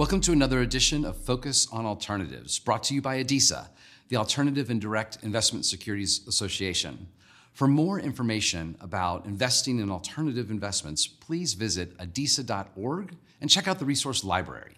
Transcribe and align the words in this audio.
Welcome 0.00 0.22
to 0.22 0.32
another 0.32 0.62
edition 0.62 1.04
of 1.04 1.14
Focus 1.14 1.68
on 1.70 1.84
Alternatives, 1.84 2.58
brought 2.58 2.82
to 2.84 2.94
you 2.94 3.02
by 3.02 3.22
ADISA, 3.22 3.68
the 4.08 4.16
Alternative 4.16 4.70
and 4.70 4.80
Direct 4.80 5.18
Investment 5.22 5.66
Securities 5.66 6.26
Association. 6.26 7.06
For 7.52 7.68
more 7.68 8.00
information 8.00 8.78
about 8.80 9.26
investing 9.26 9.78
in 9.78 9.90
alternative 9.90 10.50
investments, 10.50 11.06
please 11.06 11.52
visit 11.52 11.98
adisa.org 11.98 13.14
and 13.42 13.50
check 13.50 13.68
out 13.68 13.78
the 13.78 13.84
resource 13.84 14.24
library. 14.24 14.76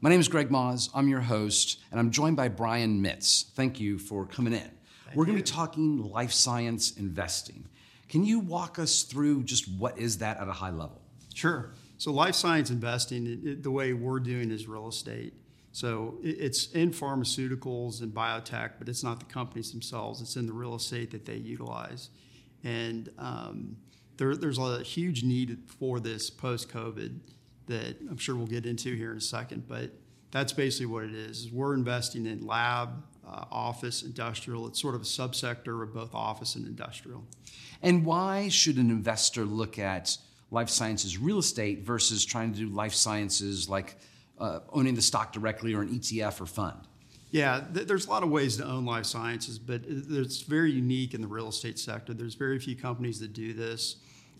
My 0.00 0.10
name 0.10 0.18
is 0.18 0.26
Greg 0.26 0.48
Mausz. 0.48 0.90
I'm 0.92 1.06
your 1.06 1.20
host, 1.20 1.78
and 1.92 2.00
I'm 2.00 2.10
joined 2.10 2.34
by 2.34 2.48
Brian 2.48 3.00
Mitts. 3.00 3.52
Thank 3.54 3.78
you 3.78 3.96
for 3.96 4.26
coming 4.26 4.54
in. 4.54 4.58
Thank 4.58 5.14
We're 5.14 5.24
going 5.24 5.38
to 5.38 5.44
be 5.44 5.48
talking 5.48 6.10
life 6.10 6.32
science 6.32 6.96
investing. 6.96 7.64
Can 8.08 8.24
you 8.24 8.40
walk 8.40 8.80
us 8.80 9.04
through 9.04 9.44
just 9.44 9.68
what 9.68 9.96
is 9.96 10.18
that 10.18 10.40
at 10.40 10.48
a 10.48 10.52
high 10.52 10.72
level? 10.72 11.00
Sure. 11.32 11.70
So 11.98 12.12
life 12.12 12.34
science 12.34 12.70
investing, 12.70 13.26
it, 13.26 13.44
it- 13.46 13.62
the 13.62 13.70
way 13.70 13.92
we're 13.92 14.20
doing 14.20 14.50
is 14.50 14.66
real 14.66 14.88
estate. 14.88 15.34
So 15.72 16.18
it, 16.22 16.36
it's 16.40 16.70
in 16.72 16.90
pharmaceuticals 16.92 18.00
and 18.00 18.12
biotech, 18.14 18.72
but 18.78 18.88
it's 18.88 19.04
not 19.04 19.18
the 19.20 19.26
companies 19.26 19.70
themselves. 19.72 20.20
It's 20.22 20.36
in 20.36 20.46
the 20.46 20.52
real 20.52 20.74
estate 20.74 21.10
that 21.10 21.26
they 21.26 21.36
utilize, 21.36 22.10
and 22.64 23.10
um, 23.18 23.76
there, 24.16 24.34
there's 24.34 24.58
a 24.58 24.82
huge 24.82 25.22
need 25.22 25.58
for 25.78 26.00
this 26.00 26.30
post 26.30 26.70
COVID 26.70 27.18
that 27.66 27.96
I'm 28.10 28.16
sure 28.16 28.34
we'll 28.34 28.46
get 28.46 28.64
into 28.66 28.94
here 28.96 29.12
in 29.12 29.18
a 29.18 29.20
second. 29.20 29.68
But 29.68 29.92
that's 30.30 30.52
basically 30.52 30.86
what 30.86 31.04
it 31.04 31.14
is. 31.14 31.50
we're 31.52 31.74
investing 31.74 32.26
in 32.26 32.46
lab, 32.46 33.04
uh, 33.26 33.44
office, 33.52 34.02
industrial. 34.02 34.66
It's 34.66 34.80
sort 34.80 34.94
of 34.94 35.02
a 35.02 35.04
subsector 35.04 35.82
of 35.82 35.94
both 35.94 36.14
office 36.14 36.54
and 36.54 36.66
industrial. 36.66 37.24
And 37.82 38.04
why 38.04 38.48
should 38.48 38.76
an 38.76 38.90
investor 38.90 39.44
look 39.44 39.78
at 39.78 40.16
life 40.50 40.68
sciences 40.68 41.18
real 41.18 41.38
estate 41.38 41.80
versus 41.80 42.24
trying 42.24 42.52
to 42.52 42.58
do 42.58 42.68
life 42.68 42.94
sciences 42.94 43.68
like 43.68 43.96
uh, 44.38 44.60
owning 44.72 44.94
the 44.94 45.02
stock 45.02 45.32
directly 45.32 45.74
or 45.74 45.82
an 45.82 45.88
ETF 45.88 46.40
or 46.40 46.46
fund? 46.46 46.78
Yeah, 47.30 47.62
th- 47.74 47.86
there's 47.86 48.06
a 48.06 48.10
lot 48.10 48.22
of 48.22 48.30
ways 48.30 48.56
to 48.56 48.64
own 48.64 48.86
life 48.86 49.06
sciences, 49.06 49.58
but 49.58 49.82
it's 49.86 50.42
very 50.42 50.72
unique 50.72 51.12
in 51.14 51.20
the 51.20 51.26
real 51.26 51.48
estate 51.48 51.78
sector. 51.78 52.14
There's 52.14 52.34
very 52.34 52.58
few 52.58 52.74
companies 52.74 53.20
that 53.20 53.32
do 53.32 53.52
this. 53.52 53.96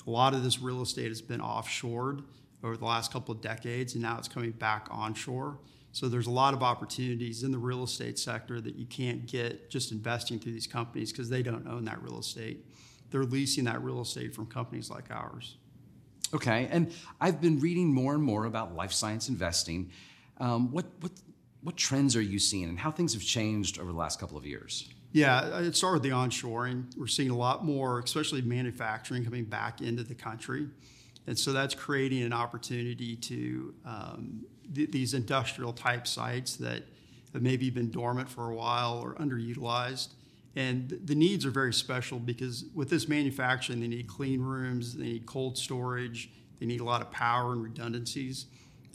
A 0.06 0.10
lot 0.10 0.32
of 0.32 0.42
this 0.42 0.58
real 0.58 0.80
estate 0.80 1.08
has 1.08 1.20
been 1.20 1.40
offshored 1.40 2.24
over 2.64 2.76
the 2.76 2.84
last 2.84 3.12
couple 3.12 3.34
of 3.34 3.42
decades, 3.42 3.94
and 3.94 4.02
now 4.02 4.16
it's 4.18 4.28
coming 4.28 4.52
back 4.52 4.88
onshore. 4.90 5.58
So 5.92 6.08
there's 6.08 6.26
a 6.26 6.30
lot 6.30 6.54
of 6.54 6.62
opportunities 6.62 7.42
in 7.42 7.50
the 7.50 7.58
real 7.58 7.82
estate 7.82 8.18
sector 8.18 8.60
that 8.60 8.76
you 8.76 8.86
can't 8.86 9.26
get 9.26 9.70
just 9.70 9.92
investing 9.92 10.38
through 10.38 10.52
these 10.52 10.66
companies 10.66 11.12
because 11.12 11.28
they 11.28 11.42
don't 11.42 11.66
own 11.66 11.84
that 11.86 12.02
real 12.02 12.18
estate. 12.18 12.64
They're 13.10 13.24
leasing 13.24 13.64
that 13.64 13.82
real 13.82 14.00
estate 14.00 14.34
from 14.34 14.46
companies 14.46 14.90
like 14.90 15.10
ours. 15.10 15.56
Okay, 16.34 16.68
and 16.70 16.92
I've 17.20 17.40
been 17.40 17.58
reading 17.58 17.92
more 17.92 18.14
and 18.14 18.22
more 18.22 18.44
about 18.44 18.74
life 18.74 18.92
science 18.92 19.28
investing. 19.28 19.90
Um, 20.38 20.70
what, 20.70 20.86
what, 21.00 21.12
what 21.62 21.76
trends 21.76 22.14
are 22.16 22.22
you 22.22 22.38
seeing 22.38 22.68
and 22.68 22.78
how 22.78 22.90
things 22.90 23.14
have 23.14 23.22
changed 23.22 23.78
over 23.78 23.90
the 23.90 23.98
last 23.98 24.20
couple 24.20 24.36
of 24.36 24.46
years? 24.46 24.88
Yeah, 25.12 25.60
it 25.60 25.74
started 25.74 26.02
with 26.02 26.02
the 26.02 26.10
onshoring. 26.10 26.94
We're 26.96 27.06
seeing 27.06 27.30
a 27.30 27.36
lot 27.36 27.64
more, 27.64 28.00
especially 28.00 28.42
manufacturing, 28.42 29.24
coming 29.24 29.44
back 29.44 29.80
into 29.80 30.02
the 30.02 30.14
country. 30.14 30.68
And 31.26 31.38
so 31.38 31.52
that's 31.52 31.74
creating 31.74 32.22
an 32.22 32.32
opportunity 32.32 33.16
to 33.16 33.74
um, 33.84 34.44
th- 34.74 34.90
these 34.90 35.14
industrial 35.14 35.72
type 35.72 36.06
sites 36.06 36.56
that 36.56 36.82
have 37.32 37.42
maybe 37.42 37.70
been 37.70 37.90
dormant 37.90 38.28
for 38.28 38.50
a 38.50 38.54
while 38.54 39.00
or 39.02 39.14
underutilized. 39.14 40.08
And 40.58 40.98
the 41.04 41.14
needs 41.14 41.46
are 41.46 41.52
very 41.52 41.72
special 41.72 42.18
because 42.18 42.64
with 42.74 42.90
this 42.90 43.06
manufacturing, 43.06 43.78
they 43.78 43.86
need 43.86 44.08
clean 44.08 44.40
rooms, 44.40 44.96
they 44.96 45.04
need 45.04 45.24
cold 45.24 45.56
storage, 45.56 46.32
they 46.58 46.66
need 46.66 46.80
a 46.80 46.84
lot 46.84 47.00
of 47.00 47.12
power 47.12 47.52
and 47.52 47.62
redundancies. 47.62 48.46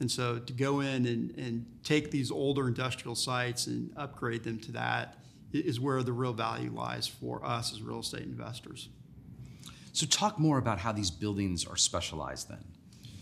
And 0.01 0.11
so 0.11 0.39
to 0.39 0.51
go 0.51 0.81
in 0.81 1.05
and, 1.05 1.33
and 1.37 1.65
take 1.85 2.11
these 2.11 2.31
older 2.31 2.67
industrial 2.67 3.15
sites 3.15 3.67
and 3.67 3.93
upgrade 3.95 4.43
them 4.43 4.59
to 4.59 4.73
that 4.73 5.19
is 5.53 5.79
where 5.79 6.03
the 6.03 6.11
real 6.11 6.33
value 6.33 6.69
lies 6.69 7.07
for 7.07 7.45
us 7.45 7.71
as 7.71 7.81
real 7.81 8.01
estate 8.01 8.23
investors. 8.23 8.89
So, 9.93 10.05
talk 10.05 10.39
more 10.39 10.57
about 10.57 10.79
how 10.79 10.91
these 10.91 11.11
buildings 11.11 11.65
are 11.65 11.77
specialized 11.77 12.49
then. 12.49 12.65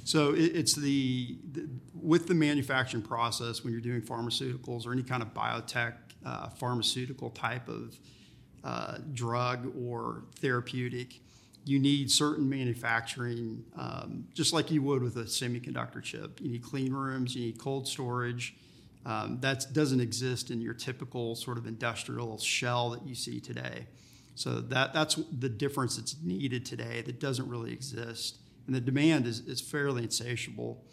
So 0.03 0.33
it, 0.33 0.55
it's 0.55 0.75
the, 0.75 1.37
the 1.51 1.67
with 1.93 2.27
the 2.27 2.33
manufacturing 2.33 3.03
process 3.03 3.63
when 3.63 3.71
you're 3.71 3.81
doing 3.81 4.01
pharmaceuticals 4.01 4.87
or 4.87 4.93
any 4.93 5.03
kind 5.03 5.21
of 5.21 5.33
biotech 5.33 5.93
uh, 6.25 6.49
pharmaceutical 6.49 7.29
type 7.29 7.67
of 7.67 7.99
uh, 8.63 8.97
drug 9.13 9.73
or 9.77 10.23
therapeutic, 10.35 11.19
you 11.65 11.79
need 11.79 12.09
certain 12.11 12.49
manufacturing, 12.49 13.63
um, 13.77 14.27
just 14.33 14.51
like 14.53 14.71
you 14.71 14.81
would 14.81 15.03
with 15.03 15.17
a 15.17 15.23
semiconductor 15.23 16.01
chip. 16.01 16.39
You 16.41 16.49
need 16.49 16.63
clean 16.63 16.93
rooms, 16.93 17.35
you 17.35 17.45
need 17.45 17.59
cold 17.59 17.87
storage. 17.87 18.55
Um, 19.05 19.39
that 19.41 19.65
doesn't 19.73 19.99
exist 19.99 20.51
in 20.51 20.61
your 20.61 20.73
typical 20.73 21.35
sort 21.35 21.57
of 21.57 21.65
industrial 21.65 22.37
shell 22.37 22.91
that 22.91 23.05
you 23.05 23.15
see 23.15 23.39
today. 23.39 23.87
So 24.35 24.61
that 24.61 24.93
that's 24.93 25.15
the 25.15 25.49
difference 25.49 25.97
that's 25.97 26.15
needed 26.23 26.65
today 26.65 27.01
that 27.05 27.19
doesn't 27.19 27.47
really 27.47 27.73
exist, 27.73 28.37
and 28.65 28.75
the 28.75 28.81
demand 28.81 29.27
is, 29.27 29.41
is 29.41 29.59
fairly 29.61 30.03
insatiable. 30.03 30.83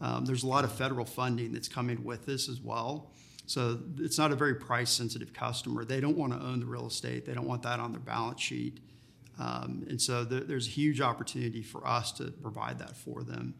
Um, 0.00 0.24
there's 0.24 0.42
a 0.42 0.46
lot 0.46 0.64
of 0.64 0.72
federal 0.72 1.04
funding 1.04 1.52
that's 1.52 1.68
coming 1.68 2.04
with 2.04 2.26
this 2.26 2.48
as 2.48 2.60
well. 2.60 3.10
So 3.46 3.78
it's 3.98 4.18
not 4.18 4.32
a 4.32 4.36
very 4.36 4.54
price 4.54 4.90
sensitive 4.90 5.32
customer. 5.32 5.84
They 5.84 6.00
don't 6.00 6.16
want 6.16 6.32
to 6.32 6.40
own 6.44 6.60
the 6.60 6.66
real 6.66 6.86
estate. 6.86 7.26
They 7.26 7.34
don't 7.34 7.46
want 7.46 7.62
that 7.62 7.78
on 7.78 7.92
their 7.92 8.00
balance 8.00 8.40
sheet. 8.40 8.80
Um, 9.38 9.84
and 9.88 10.00
so 10.00 10.24
there, 10.24 10.40
there's 10.40 10.66
a 10.66 10.70
huge 10.70 11.00
opportunity 11.00 11.62
for 11.62 11.86
us 11.86 12.12
to 12.12 12.30
provide 12.30 12.78
that 12.78 12.96
for 12.96 13.22
them. 13.22 13.54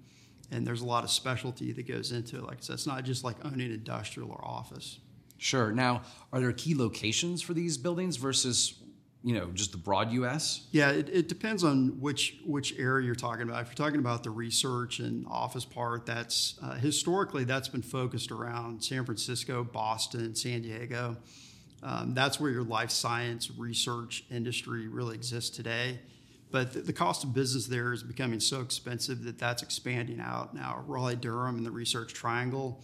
And 0.51 0.67
there's 0.67 0.83
a 0.83 0.87
lot 0.87 1.05
of 1.05 1.11
specialty 1.11 1.73
that 1.73 1.89
goes 1.89 2.13
into 2.13 2.37
it. 2.37 2.45
Like 2.45 2.59
I 2.59 2.61
said, 2.61 2.75
it's 2.75 2.87
not 2.87 3.05
just 3.05 3.25
like 3.25 3.37
owning 3.45 3.73
industrial 3.73 4.31
or 4.31 4.43
office. 4.45 5.01
Sure. 5.37 5.73
Now, 5.73 6.03
are 6.33 6.41
there 6.41 6.53
key 6.53 6.75
locations 6.75 7.43
for 7.43 7.55
these 7.55 7.77
buildings 7.77 8.17
versus, 8.17 8.75
you 9.25 9.35
know, 9.35 9.47
just 9.55 9.73
the 9.73 9.79
broad 9.79 10.13
U.S.? 10.13 10.67
Yeah, 10.71 10.91
it, 10.91 11.09
it 11.09 11.29
depends 11.29 11.65
on 11.65 11.99
which 11.99 12.37
which 12.45 12.79
area 12.79 13.07
you're 13.07 13.15
talking 13.15 13.43
about. 13.43 13.63
If 13.63 13.69
you're 13.69 13.87
talking 13.87 13.99
about 13.99 14.23
the 14.23 14.31
research 14.31 14.99
and 14.99 15.27
office 15.27 15.65
part, 15.65 16.05
that's 16.05 16.59
uh, 16.63 16.75
historically 16.75 17.45
that's 17.45 17.69
been 17.69 17.83
focused 17.83 18.31
around 18.31 18.85
San 18.85 19.07
Francisco, 19.07 19.65
Boston, 19.65 20.35
San 20.35 20.61
Diego. 20.61 21.17
Um, 21.83 22.13
that's 22.13 22.39
where 22.39 22.51
your 22.51 22.65
life 22.65 22.91
science 22.91 23.51
research 23.57 24.25
industry 24.31 24.89
really 24.89 25.15
exists 25.15 25.57
today. 25.57 26.01
But 26.51 26.75
the, 26.75 26.81
the 26.81 26.93
cost 26.93 27.25
of 27.25 27.33
business 27.33 27.67
there 27.67 27.95
is 27.95 28.03
becoming 28.03 28.41
so 28.41 28.61
expensive 28.61 29.25
that 29.25 29.39
that's 29.39 29.63
expanding 29.63 30.21
out 30.21 30.55
now. 30.55 30.85
Raleigh 30.87 31.17
Durham 31.17 31.57
and 31.57 31.65
the 31.65 31.71
Research 31.71 32.13
Triangle 32.13 32.83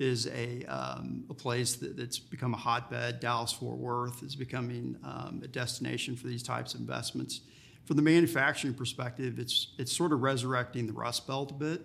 is 0.00 0.26
a, 0.28 0.64
um, 0.64 1.24
a 1.28 1.34
place 1.34 1.76
that, 1.76 1.96
that's 1.96 2.18
become 2.18 2.54
a 2.54 2.56
hotbed. 2.56 3.20
Dallas 3.20 3.52
Fort 3.52 3.76
Worth 3.76 4.22
is 4.22 4.34
becoming 4.34 4.96
um, 5.04 5.42
a 5.44 5.48
destination 5.48 6.16
for 6.16 6.26
these 6.26 6.42
types 6.42 6.74
of 6.74 6.80
investments. 6.80 7.42
From 7.84 7.96
the 7.96 8.02
manufacturing 8.02 8.74
perspective, 8.74 9.38
it's 9.38 9.74
it's 9.78 9.94
sort 9.96 10.12
of 10.12 10.22
resurrecting 10.22 10.86
the 10.86 10.92
Rust 10.92 11.26
Belt 11.26 11.50
a 11.50 11.54
bit, 11.54 11.82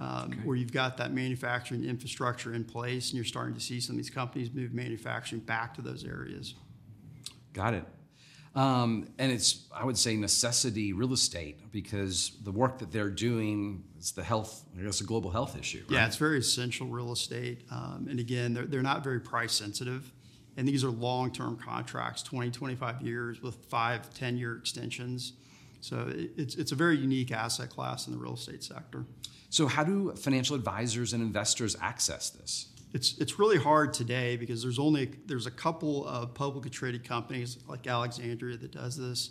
um, 0.00 0.32
where 0.44 0.56
you've 0.56 0.72
got 0.72 0.96
that 0.98 1.12
manufacturing 1.12 1.84
infrastructure 1.84 2.52
in 2.52 2.64
place, 2.64 3.10
and 3.10 3.16
you're 3.16 3.24
starting 3.24 3.54
to 3.54 3.60
see 3.60 3.80
some 3.80 3.94
of 3.94 3.98
these 3.98 4.10
companies 4.10 4.50
move 4.52 4.72
manufacturing 4.72 5.40
back 5.40 5.74
to 5.74 5.82
those 5.82 6.04
areas. 6.04 6.54
Got 7.52 7.74
it. 7.74 7.84
Um, 8.54 9.08
and 9.18 9.30
it's, 9.30 9.66
I 9.72 9.84
would 9.84 9.96
say, 9.96 10.16
necessity 10.16 10.92
real 10.92 11.12
estate 11.12 11.70
because 11.70 12.32
the 12.42 12.50
work 12.50 12.78
that 12.78 12.90
they're 12.90 13.10
doing 13.10 13.84
is 13.98 14.12
the 14.12 14.24
health, 14.24 14.64
I 14.76 14.82
guess, 14.82 15.00
a 15.00 15.04
global 15.04 15.30
health 15.30 15.56
issue. 15.56 15.82
Right? 15.82 15.98
Yeah, 15.98 16.06
it's 16.06 16.16
very 16.16 16.38
essential 16.38 16.88
real 16.88 17.12
estate. 17.12 17.64
Um, 17.70 18.08
and 18.10 18.18
again, 18.18 18.52
they're, 18.52 18.66
they're 18.66 18.82
not 18.82 19.04
very 19.04 19.20
price 19.20 19.52
sensitive. 19.52 20.12
And 20.56 20.66
these 20.66 20.82
are 20.82 20.90
long 20.90 21.32
term 21.32 21.56
contracts 21.56 22.22
20, 22.24 22.50
25 22.50 23.02
years 23.02 23.40
with 23.40 23.54
five, 23.66 24.12
10 24.14 24.36
year 24.36 24.56
extensions. 24.56 25.34
So 25.80 26.12
it's, 26.12 26.56
it's 26.56 26.72
a 26.72 26.74
very 26.74 26.98
unique 26.98 27.30
asset 27.30 27.70
class 27.70 28.06
in 28.06 28.12
the 28.12 28.18
real 28.18 28.34
estate 28.34 28.64
sector. 28.64 29.04
So, 29.48 29.66
how 29.66 29.82
do 29.82 30.12
financial 30.12 30.54
advisors 30.54 31.12
and 31.12 31.22
investors 31.22 31.76
access 31.80 32.30
this? 32.30 32.68
It's, 32.92 33.16
it's 33.18 33.38
really 33.38 33.58
hard 33.58 33.94
today 33.94 34.36
because 34.36 34.62
there's 34.62 34.78
only 34.78 35.10
there's 35.26 35.46
a 35.46 35.50
couple 35.50 36.06
of 36.06 36.34
publicly 36.34 36.70
traded 36.70 37.04
companies 37.04 37.58
like 37.68 37.86
Alexandria 37.86 38.56
that 38.56 38.72
does 38.72 38.96
this, 38.96 39.30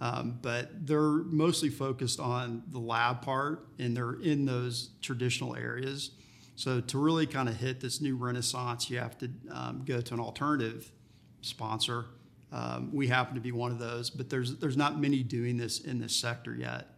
um, 0.00 0.38
but 0.40 0.86
they're 0.86 1.24
mostly 1.24 1.68
focused 1.68 2.20
on 2.20 2.62
the 2.68 2.78
lab 2.78 3.22
part 3.22 3.66
and 3.78 3.96
they're 3.96 4.20
in 4.20 4.44
those 4.44 4.90
traditional 5.00 5.56
areas. 5.56 6.12
So 6.54 6.80
to 6.80 6.98
really 6.98 7.26
kind 7.26 7.48
of 7.48 7.56
hit 7.56 7.80
this 7.80 8.00
new 8.00 8.16
renaissance, 8.16 8.88
you 8.88 8.98
have 8.98 9.18
to 9.18 9.30
um, 9.50 9.82
go 9.84 10.00
to 10.00 10.14
an 10.14 10.20
alternative 10.20 10.92
sponsor. 11.40 12.04
Um, 12.52 12.90
we 12.92 13.08
happen 13.08 13.34
to 13.34 13.40
be 13.40 13.50
one 13.50 13.72
of 13.72 13.80
those, 13.80 14.10
but 14.10 14.30
there's 14.30 14.58
there's 14.58 14.76
not 14.76 15.00
many 15.00 15.24
doing 15.24 15.56
this 15.56 15.80
in 15.80 15.98
this 15.98 16.14
sector 16.14 16.54
yet. 16.54 16.91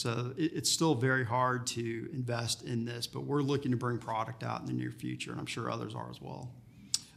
So 0.00 0.32
it, 0.36 0.52
it's 0.54 0.70
still 0.70 0.94
very 0.94 1.24
hard 1.24 1.66
to 1.68 2.08
invest 2.12 2.62
in 2.62 2.84
this, 2.84 3.06
but 3.06 3.24
we're 3.24 3.42
looking 3.42 3.70
to 3.70 3.76
bring 3.76 3.98
product 3.98 4.42
out 4.42 4.60
in 4.60 4.66
the 4.66 4.72
near 4.72 4.90
future, 4.90 5.30
and 5.30 5.40
I'm 5.40 5.46
sure 5.46 5.70
others 5.70 5.94
are 5.94 6.10
as 6.10 6.20
well. 6.20 6.50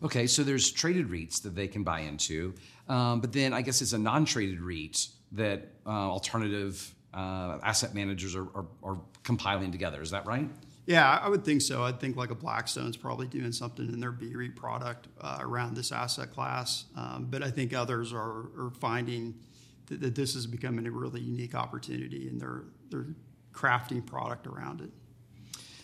Okay, 0.04 0.28
so 0.28 0.44
there's 0.44 0.70
traded 0.70 1.08
REITs 1.08 1.42
that 1.44 1.56
they 1.56 1.68
can 1.68 1.84
buy 1.84 2.02
into, 2.02 2.54
um, 2.90 3.22
but 3.22 3.32
then 3.32 3.54
I 3.54 3.62
guess 3.62 3.82
it's 3.82 3.94
a 3.94 3.98
non-traded 3.98 4.60
REIT 4.60 5.08
that 5.32 5.70
uh, 5.86 5.90
alternative 5.90 6.94
uh, 7.14 7.60
asset 7.64 7.96
managers 7.96 8.36
are, 8.36 8.48
are, 8.54 8.66
are 8.84 9.00
compiling 9.24 9.72
together. 9.72 10.02
Is 10.02 10.12
that 10.12 10.26
right? 10.26 10.50
Yeah, 10.86 11.10
I 11.10 11.30
would 11.30 11.46
think 11.46 11.62
so. 11.62 11.82
I 11.82 11.94
think 11.94 12.18
like 12.18 12.32
a 12.32 12.36
Blackstone's 12.36 12.98
probably 12.98 13.28
doing 13.28 13.54
something 13.54 13.88
in 13.88 14.02
their 14.02 14.12
BREIT 14.12 14.58
product 14.58 15.08
uh, 15.22 15.38
around 15.40 15.78
this 15.78 15.94
asset 15.94 16.32
class. 16.32 16.86
Um, 16.98 17.28
but 17.30 17.42
I 17.42 17.50
think 17.50 17.74
others 17.74 18.12
are, 18.12 18.50
are 18.60 18.72
finding 18.82 19.36
that, 19.94 20.02
that 20.02 20.16
this 20.16 20.36
is 20.36 20.46
becoming 20.46 20.86
a 20.88 20.92
really 20.92 21.22
unique 21.22 21.56
opportunity 21.56 22.28
and 22.28 22.42
they're, 22.42 22.64
they're 22.90 23.08
crafting 23.54 24.06
product 24.06 24.48
around 24.48 24.82
it. 24.82 24.90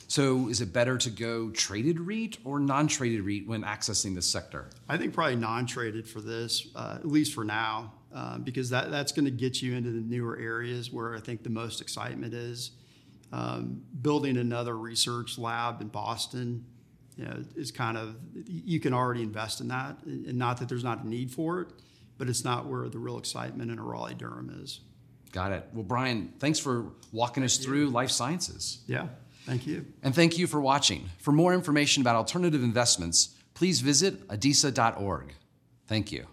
So, 0.07 0.49
is 0.49 0.59
it 0.59 0.73
better 0.73 0.97
to 0.97 1.09
go 1.11 1.51
traded 1.51 1.99
REIT 1.99 2.39
or 2.43 2.59
non 2.59 2.87
traded 2.87 3.21
REIT 3.21 3.47
when 3.47 3.61
accessing 3.61 4.15
this 4.15 4.25
sector? 4.25 4.71
I 4.87 4.97
think 4.97 5.13
probably 5.13 5.35
non-traded 5.35 6.07
for 6.07 6.19
this, 6.19 6.67
uh, 6.75 6.95
at 6.99 7.05
least 7.05 7.35
for 7.35 7.43
now, 7.43 7.93
uh, 8.13 8.39
because 8.39 8.71
that, 8.71 8.89
that's 8.89 9.11
going 9.11 9.25
to 9.25 9.31
get 9.31 9.61
you 9.61 9.75
into 9.75 9.91
the 9.91 9.99
newer 9.99 10.35
areas 10.39 10.91
where 10.91 11.15
I 11.15 11.19
think 11.19 11.43
the 11.43 11.51
most 11.51 11.79
excitement 11.79 12.33
is. 12.33 12.71
Um, 13.31 13.83
building 14.01 14.37
another 14.37 14.75
research 14.75 15.37
lab 15.37 15.79
in 15.79 15.89
Boston, 15.89 16.65
you 17.15 17.25
know, 17.25 17.43
is 17.55 17.71
kind 17.71 17.95
of 17.95 18.15
you 18.47 18.79
can 18.79 18.95
already 18.95 19.21
invest 19.21 19.61
in 19.61 19.67
that, 19.67 19.97
and 20.05 20.39
not 20.39 20.57
that 20.57 20.69
there's 20.69 20.83
not 20.83 21.03
a 21.03 21.07
need 21.07 21.29
for 21.29 21.61
it, 21.61 21.67
but 22.19 22.29
it's 22.29 22.43
not 22.43 22.67
where 22.67 22.87
the 22.87 22.99
real 22.99 23.17
excitement 23.17 23.71
in 23.71 23.79
a 23.79 23.83
Raleigh 23.83 24.13
Durham 24.13 24.61
is. 24.61 24.81
Got 25.31 25.53
it. 25.53 25.67
Well, 25.73 25.83
Brian, 25.83 26.33
thanks 26.39 26.59
for 26.59 26.91
walking 27.11 27.43
us 27.43 27.57
through 27.57 27.89
life 27.89 28.11
sciences. 28.11 28.79
Yeah, 28.85 29.07
thank 29.45 29.65
you. 29.65 29.85
And 30.03 30.13
thank 30.13 30.37
you 30.37 30.45
for 30.45 30.61
watching. 30.61 31.09
For 31.19 31.31
more 31.31 31.55
information 31.55 32.01
about 32.01 32.15
alternative 32.15 32.63
investments, 32.63 33.35
please 33.55 33.81
visit 33.81 34.27
adisa.org. 34.27 35.33
Thank 35.87 36.11
you. 36.11 36.27